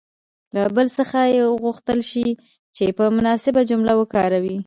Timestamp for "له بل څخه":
0.55-1.19